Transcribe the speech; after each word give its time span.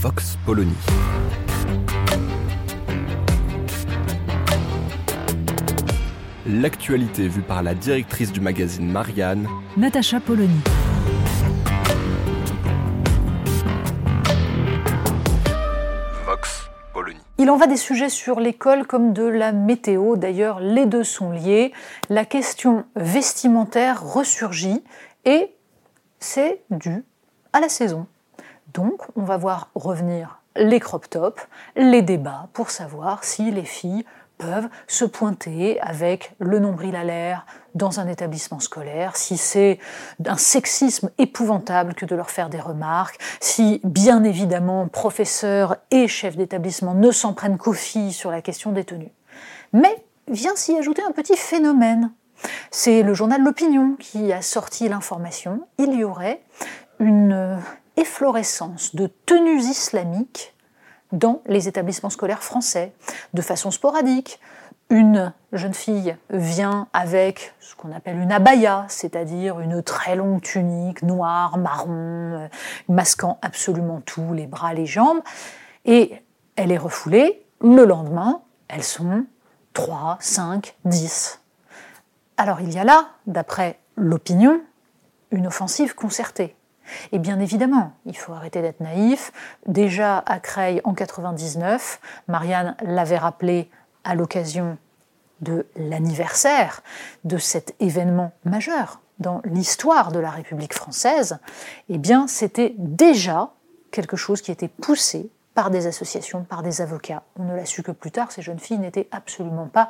Vox 0.00 0.38
Polony. 0.46 0.74
L'actualité 6.46 7.28
vue 7.28 7.42
par 7.42 7.62
la 7.62 7.74
directrice 7.74 8.32
du 8.32 8.40
magazine 8.40 8.90
Marianne, 8.90 9.46
Natacha 9.76 10.18
Polony. 10.18 10.60
Vox 16.26 16.70
Polony. 16.94 17.18
Il 17.38 17.50
en 17.50 17.56
va 17.56 17.66
des 17.66 17.76
sujets 17.76 18.08
sur 18.08 18.40
l'école 18.40 18.86
comme 18.86 19.12
de 19.12 19.24
la 19.24 19.52
météo, 19.52 20.16
d'ailleurs 20.16 20.58
les 20.58 20.86
deux 20.86 21.04
sont 21.04 21.30
liés. 21.30 21.72
La 22.08 22.24
question 22.24 22.86
vestimentaire 22.96 24.02
ressurgit 24.02 24.82
et 25.26 25.54
c'est 26.18 26.62
dû 26.70 27.04
à 27.52 27.60
la 27.60 27.68
saison. 27.68 28.06
Donc 28.74 29.02
on 29.16 29.22
va 29.22 29.36
voir 29.36 29.68
revenir 29.74 30.40
les 30.56 30.80
crop 30.80 31.08
tops, 31.08 31.42
les 31.76 32.02
débats 32.02 32.48
pour 32.52 32.70
savoir 32.70 33.24
si 33.24 33.50
les 33.50 33.64
filles 33.64 34.04
peuvent 34.38 34.68
se 34.86 35.04
pointer 35.04 35.80
avec 35.80 36.34
le 36.38 36.58
nombril 36.58 36.96
à 36.96 37.04
l'air 37.04 37.46
dans 37.74 38.00
un 38.00 38.08
établissement 38.08 38.60
scolaire, 38.60 39.16
si 39.16 39.36
c'est 39.36 39.78
un 40.26 40.36
sexisme 40.36 41.10
épouvantable 41.18 41.94
que 41.94 42.04
de 42.04 42.16
leur 42.16 42.30
faire 42.30 42.48
des 42.48 42.60
remarques, 42.60 43.18
si 43.40 43.80
bien 43.84 44.24
évidemment 44.24 44.88
professeurs 44.88 45.76
et 45.90 46.08
chefs 46.08 46.36
d'établissement 46.36 46.94
ne 46.94 47.10
s'en 47.10 47.34
prennent 47.34 47.58
qu'aux 47.58 47.72
filles 47.72 48.12
sur 48.12 48.30
la 48.30 48.42
question 48.42 48.72
des 48.72 48.84
tenues. 48.84 49.12
Mais 49.72 50.04
vient 50.28 50.56
s'y 50.56 50.76
ajouter 50.76 51.02
un 51.02 51.12
petit 51.12 51.36
phénomène. 51.36 52.12
C'est 52.70 53.02
le 53.02 53.14
journal 53.14 53.42
L'Opinion 53.42 53.96
qui 53.98 54.32
a 54.32 54.42
sorti 54.42 54.88
l'information. 54.88 55.66
Il 55.78 55.94
y 55.94 56.04
aurait 56.04 56.42
une 56.98 57.58
efflorescence 57.96 58.94
de 58.94 59.06
tenues 59.26 59.60
islamiques 59.60 60.54
dans 61.12 61.42
les 61.46 61.68
établissements 61.68 62.10
scolaires 62.10 62.42
français, 62.42 62.92
de 63.34 63.42
façon 63.42 63.70
sporadique. 63.70 64.40
Une 64.90 65.32
jeune 65.52 65.74
fille 65.74 66.16
vient 66.30 66.88
avec 66.92 67.54
ce 67.60 67.74
qu'on 67.74 67.92
appelle 67.92 68.18
une 68.18 68.32
abaya, 68.32 68.84
c'est-à-dire 68.88 69.60
une 69.60 69.82
très 69.82 70.16
longue 70.16 70.42
tunique 70.42 71.02
noire, 71.02 71.56
marron, 71.58 71.90
euh, 71.90 72.48
masquant 72.88 73.38
absolument 73.42 74.00
tout, 74.00 74.32
les 74.32 74.46
bras, 74.46 74.74
les 74.74 74.86
jambes, 74.86 75.20
et 75.84 76.22
elle 76.56 76.72
est 76.72 76.78
refoulée. 76.78 77.44
Le 77.60 77.84
lendemain, 77.84 78.42
elles 78.68 78.82
sont 78.82 79.24
3, 79.74 80.18
5, 80.20 80.74
10. 80.84 81.40
Alors 82.36 82.60
il 82.60 82.72
y 82.72 82.78
a 82.78 82.84
là, 82.84 83.08
d'après 83.26 83.78
l'opinion, 83.96 84.60
une 85.30 85.46
offensive 85.46 85.94
concertée. 85.94 86.56
Et 87.12 87.18
bien 87.18 87.40
évidemment, 87.40 87.92
il 88.06 88.16
faut 88.16 88.32
arrêter 88.32 88.62
d'être 88.62 88.80
naïf. 88.80 89.32
Déjà 89.66 90.18
à 90.18 90.40
Creil 90.40 90.80
en 90.84 90.94
99, 90.94 92.00
Marianne 92.28 92.76
l'avait 92.82 93.18
rappelé 93.18 93.70
à 94.04 94.14
l'occasion 94.14 94.78
de 95.40 95.66
l'anniversaire 95.76 96.82
de 97.24 97.36
cet 97.36 97.74
événement 97.80 98.32
majeur 98.44 99.00
dans 99.18 99.40
l'histoire 99.44 100.12
de 100.12 100.18
la 100.18 100.30
République 100.30 100.74
française, 100.74 101.38
eh 101.88 101.98
bien 101.98 102.26
c'était 102.26 102.74
déjà 102.78 103.50
quelque 103.90 104.16
chose 104.16 104.42
qui 104.42 104.50
était 104.50 104.68
poussé 104.68 105.30
par 105.54 105.70
des 105.70 105.86
associations, 105.86 106.44
par 106.44 106.62
des 106.62 106.80
avocats. 106.80 107.22
On 107.38 107.44
ne 107.44 107.54
l'a 107.54 107.66
su 107.66 107.82
que 107.82 107.92
plus 107.92 108.10
tard, 108.10 108.32
ces 108.32 108.42
jeunes 108.42 108.58
filles 108.58 108.78
n'étaient 108.78 109.08
absolument 109.12 109.66
pas 109.66 109.88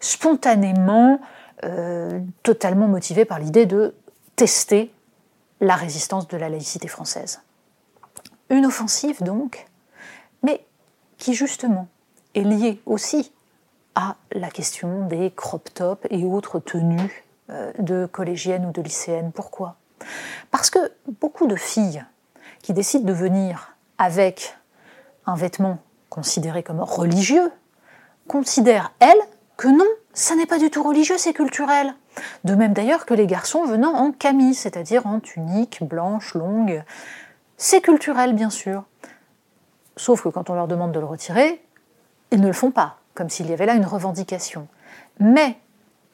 spontanément, 0.00 1.20
euh, 1.64 2.20
totalement 2.42 2.88
motivées 2.88 3.24
par 3.24 3.38
l'idée 3.38 3.66
de 3.66 3.94
tester 4.36 4.92
la 5.64 5.76
résistance 5.76 6.28
de 6.28 6.36
la 6.36 6.48
laïcité 6.48 6.88
française. 6.88 7.40
Une 8.50 8.66
offensive 8.66 9.22
donc, 9.22 9.66
mais 10.42 10.64
qui 11.16 11.34
justement 11.34 11.88
est 12.34 12.42
liée 12.42 12.82
aussi 12.84 13.32
à 13.94 14.16
la 14.32 14.50
question 14.50 15.06
des 15.06 15.30
crop 15.30 15.72
tops 15.72 16.06
et 16.10 16.24
autres 16.24 16.58
tenues 16.58 17.24
euh, 17.50 17.72
de 17.78 18.06
collégiennes 18.06 18.66
ou 18.66 18.72
de 18.72 18.82
lycéennes. 18.82 19.32
Pourquoi? 19.32 19.76
Parce 20.50 20.68
que 20.68 20.92
beaucoup 21.20 21.46
de 21.46 21.56
filles 21.56 22.04
qui 22.60 22.74
décident 22.74 23.06
de 23.06 23.12
venir 23.12 23.74
avec 23.96 24.56
un 25.26 25.34
vêtement 25.34 25.78
considéré 26.10 26.62
comme 26.62 26.80
religieux 26.80 27.50
considèrent, 28.28 28.92
elles, 28.98 29.20
que 29.56 29.68
non, 29.68 29.88
ça 30.12 30.34
n'est 30.34 30.46
pas 30.46 30.58
du 30.58 30.70
tout 30.70 30.82
religieux, 30.82 31.16
c'est 31.16 31.32
culturel. 31.32 31.94
De 32.44 32.54
même 32.54 32.72
d'ailleurs 32.72 33.06
que 33.06 33.14
les 33.14 33.26
garçons 33.26 33.64
venant 33.64 33.94
en 33.94 34.12
camis, 34.12 34.54
c'est-à-dire 34.54 35.06
en 35.06 35.20
tunique 35.20 35.82
blanche, 35.82 36.34
longue. 36.34 36.82
C'est 37.56 37.80
culturel, 37.80 38.34
bien 38.34 38.50
sûr. 38.50 38.84
Sauf 39.96 40.22
que 40.22 40.28
quand 40.28 40.50
on 40.50 40.54
leur 40.54 40.68
demande 40.68 40.92
de 40.92 41.00
le 41.00 41.06
retirer, 41.06 41.62
ils 42.30 42.40
ne 42.40 42.46
le 42.46 42.52
font 42.52 42.70
pas, 42.70 42.96
comme 43.14 43.30
s'il 43.30 43.48
y 43.48 43.52
avait 43.52 43.66
là 43.66 43.74
une 43.74 43.86
revendication. 43.86 44.66
Mais 45.20 45.56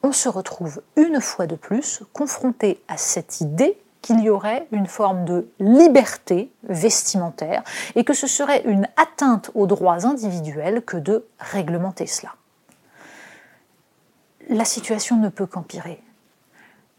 on 0.03 0.11
se 0.11 0.29
retrouve 0.29 0.81
une 0.95 1.21
fois 1.21 1.47
de 1.47 1.55
plus 1.55 2.03
confronté 2.13 2.81
à 2.87 2.97
cette 2.97 3.41
idée 3.41 3.77
qu'il 4.01 4.19
y 4.19 4.29
aurait 4.29 4.67
une 4.71 4.87
forme 4.87 5.25
de 5.25 5.47
liberté 5.59 6.51
vestimentaire 6.63 7.63
et 7.95 8.03
que 8.03 8.13
ce 8.13 8.27
serait 8.27 8.63
une 8.65 8.87
atteinte 8.97 9.51
aux 9.53 9.67
droits 9.67 10.05
individuels 10.05 10.81
que 10.81 10.97
de 10.97 11.25
réglementer 11.39 12.07
cela 12.07 12.33
la 14.51 14.65
situation 14.65 15.17
ne 15.17 15.29
peut 15.29 15.47
qu'empirer. 15.47 16.03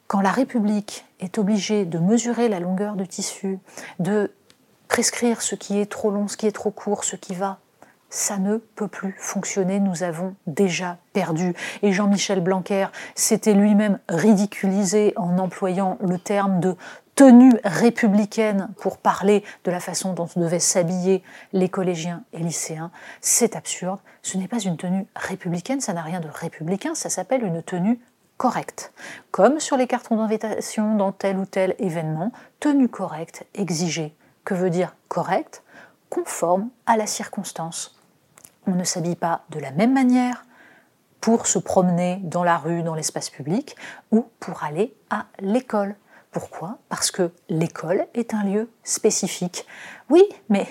Quand 0.07 0.21
la 0.21 0.33
République 0.33 1.05
est 1.21 1.39
obligée 1.39 1.85
de 1.85 1.99
mesurer 1.99 2.49
la 2.49 2.61
longueur 2.61 2.97
du 2.97 3.07
tissu, 3.07 3.59
de 3.99 4.33
prescrire 4.89 5.43
ce 5.43 5.55
qui 5.55 5.79
est 5.79 5.91
trop 5.91 6.11
long, 6.11 6.29
ce 6.29 6.37
qui 6.37 6.47
est 6.47 6.53
trop 6.53 6.71
court, 6.71 7.05
ce 7.05 7.15
qui 7.15 7.35
va, 7.35 7.61
ça 8.13 8.37
ne 8.37 8.59
peut 8.59 8.89
plus 8.89 9.15
fonctionner, 9.19 9.81
nous 9.81 10.03
avons 10.03 10.35
déjà 10.47 10.99
perdu. 11.15 11.55
Et 11.81 11.93
Jean-Michel 11.93 12.41
Blanquer 12.41 12.89
s'était 13.15 13.55
lui-même 13.55 13.99
ridiculisé 14.07 15.15
en 15.17 15.39
employant 15.39 15.97
le 16.03 16.19
terme 16.19 16.61
de 16.61 16.77
tenue 17.15 17.55
républicaine 17.65 18.69
pour 18.79 18.99
parler 18.99 19.43
de 19.65 19.71
la 19.71 19.81
façon 19.81 20.13
dont 20.13 20.29
devaient 20.37 20.61
s'habiller 20.61 21.23
les 21.55 21.71
collégiens 21.71 22.23
et 22.35 22.41
lycéens. 22.41 22.91
C'est 23.23 23.57
absurde. 23.57 23.99
Ce 24.21 24.37
n'est 24.37 24.49
pas 24.49 24.61
une 24.61 24.77
tenue 24.77 25.07
républicaine, 25.17 25.81
ça 25.81 25.95
n'a 25.95 26.03
rien 26.03 26.21
de 26.21 26.29
républicain, 26.29 26.95
ça 26.95 27.09
s'appelle 27.09 27.43
une 27.43 27.63
tenue 27.63 27.99
correcte. 28.37 28.93
Comme 29.31 29.59
sur 29.59 29.79
les 29.79 29.87
cartons 29.87 30.17
d'invitation 30.17 30.97
dans 30.97 31.13
tel 31.13 31.39
ou 31.39 31.47
tel 31.47 31.75
événement, 31.79 32.31
tenue 32.61 32.89
correcte 32.89 33.47
exigée. 33.55 34.15
Que 34.45 34.53
veut 34.53 34.71
dire 34.71 34.97
correcte? 35.09 35.63
Conforme 36.11 36.69
à 36.85 36.99
la 36.99 37.07
circonstance. 37.07 38.02
On 38.67 38.73
ne 38.73 38.85
s'habille 38.85 39.17
pas 39.17 39.43
de 39.51 39.59
la 39.59 39.71
même 39.73 39.93
manière 39.93 40.45
pour 41.21 41.47
se 41.47 41.59
promener 41.59 42.21
dans 42.23 42.45
la 42.45 42.59
rue, 42.59 42.83
dans 42.83 42.95
l'espace 42.95 43.31
public, 43.31 43.77
ou 44.11 44.27
pour 44.41 44.65
aller 44.65 44.95
à 45.11 45.27
l'école. 45.41 45.95
Pourquoi? 46.33 46.79
Parce 46.89 47.11
que 47.11 47.31
l'école 47.49 48.07
est 48.15 48.35
un 48.35 48.43
lieu 48.45 48.71
spécifique. 48.83 49.67
Oui, 50.11 50.25
mais 50.49 50.67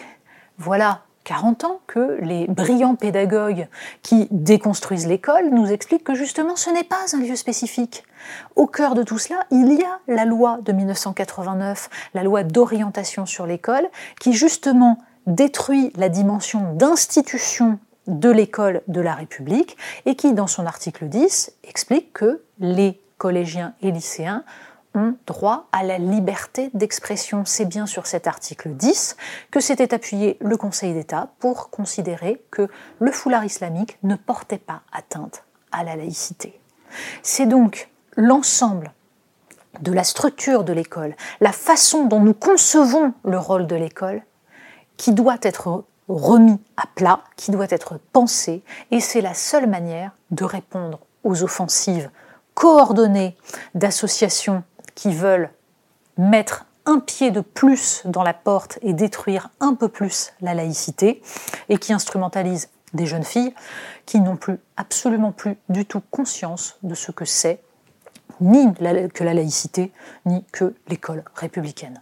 voilà 0.57 1.01
40 1.23 1.63
ans 1.65 1.79
que 1.87 2.17
les 2.21 2.47
brillants 2.47 2.95
pédagogues 2.95 3.67
qui 4.01 4.27
déconstruisent 4.31 5.07
l'école 5.07 5.49
nous 5.51 5.71
expliquent 5.71 6.03
que 6.03 6.15
justement 6.15 6.55
ce 6.55 6.69
n'est 6.69 6.83
pas 6.83 7.05
un 7.13 7.19
lieu 7.19 7.35
spécifique. 7.35 8.03
Au 8.55 8.67
cœur 8.67 8.95
de 8.95 9.03
tout 9.03 9.17
cela, 9.17 9.45
il 9.51 9.73
y 9.73 9.83
a 9.83 9.99
la 10.07 10.25
loi 10.25 10.59
de 10.63 10.71
1989, 10.71 11.89
la 12.13 12.23
loi 12.23 12.43
d'orientation 12.43 13.25
sur 13.25 13.45
l'école, 13.45 13.87
qui 14.19 14.33
justement 14.33 14.97
détruit 15.27 15.91
la 15.95 16.09
dimension 16.09 16.73
d'institution 16.73 17.79
de 18.07 18.29
l'école 18.29 18.81
de 18.87 19.01
la 19.01 19.13
République 19.13 19.77
et 20.05 20.15
qui, 20.15 20.33
dans 20.33 20.47
son 20.47 20.65
article 20.65 21.07
10, 21.07 21.53
explique 21.63 22.13
que 22.13 22.43
les 22.59 22.99
collégiens 23.17 23.73
et 23.81 23.91
lycéens 23.91 24.43
ont 24.93 25.15
droit 25.25 25.67
à 25.71 25.83
la 25.83 25.97
liberté 25.97 26.69
d'expression. 26.73 27.43
C'est 27.45 27.65
bien 27.65 27.85
sur 27.85 28.07
cet 28.07 28.27
article 28.27 28.69
10 28.69 29.15
que 29.51 29.59
s'était 29.59 29.93
appuyé 29.93 30.37
le 30.41 30.57
Conseil 30.57 30.93
d'État 30.93 31.29
pour 31.39 31.69
considérer 31.69 32.43
que 32.51 32.67
le 32.99 33.11
foulard 33.11 33.45
islamique 33.45 33.97
ne 34.03 34.15
portait 34.15 34.57
pas 34.57 34.81
atteinte 34.91 35.43
à 35.71 35.83
la 35.83 35.95
laïcité. 35.95 36.59
C'est 37.23 37.45
donc 37.45 37.89
l'ensemble 38.17 38.91
de 39.79 39.93
la 39.93 40.03
structure 40.03 40.65
de 40.65 40.73
l'école, 40.73 41.15
la 41.39 41.53
façon 41.53 42.05
dont 42.05 42.19
nous 42.19 42.33
concevons 42.33 43.13
le 43.23 43.39
rôle 43.39 43.67
de 43.67 43.75
l'école, 43.75 44.21
qui 44.97 45.13
doit 45.13 45.37
être 45.41 45.83
remis 46.07 46.59
à 46.77 46.85
plat, 46.87 47.21
qui 47.35 47.51
doit 47.51 47.67
être 47.69 47.99
pensé, 48.11 48.63
et 48.91 48.99
c'est 48.99 49.21
la 49.21 49.33
seule 49.33 49.67
manière 49.67 50.11
de 50.31 50.43
répondre 50.43 50.99
aux 51.23 51.43
offensives 51.43 52.09
coordonnées 52.53 53.37
d'associations 53.75 54.63
qui 54.95 55.13
veulent 55.13 55.49
mettre 56.17 56.65
un 56.85 56.99
pied 56.99 57.31
de 57.31 57.41
plus 57.41 58.01
dans 58.05 58.23
la 58.23 58.33
porte 58.33 58.79
et 58.81 58.93
détruire 58.93 59.49
un 59.59 59.75
peu 59.75 59.87
plus 59.87 60.33
la 60.41 60.53
laïcité, 60.53 61.21
et 61.69 61.77
qui 61.77 61.93
instrumentalisent 61.93 62.69
des 62.93 63.05
jeunes 63.05 63.23
filles 63.23 63.53
qui 64.05 64.19
n'ont 64.19 64.35
plus 64.35 64.59
absolument 64.75 65.31
plus 65.31 65.57
du 65.69 65.85
tout 65.85 66.01
conscience 66.11 66.77
de 66.83 66.95
ce 66.95 67.11
que 67.11 67.25
c'est 67.25 67.61
ni 68.41 68.73
que 68.73 69.23
la 69.23 69.33
laïcité, 69.33 69.91
ni 70.25 70.43
que 70.51 70.73
l'école 70.87 71.23
républicaine. 71.35 72.01